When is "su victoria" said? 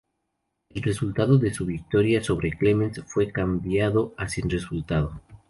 1.53-2.23